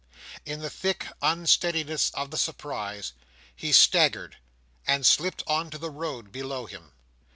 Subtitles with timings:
[0.47, 3.13] In the quick unsteadiness of the surprise,
[3.55, 4.37] he staggered,
[4.87, 6.93] and slipped on to the road below him.